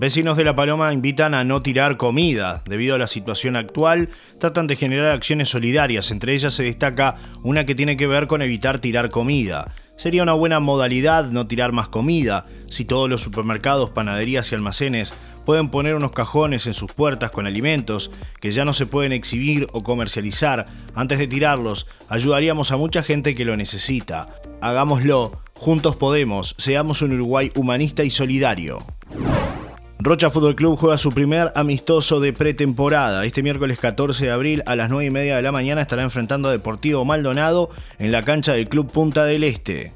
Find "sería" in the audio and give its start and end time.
9.96-10.22